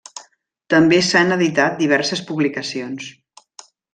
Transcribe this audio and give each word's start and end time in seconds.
També 0.73 1.01
s'han 1.09 1.35
editat 1.35 1.77
diverses 1.83 2.25
publicacions. 2.31 3.13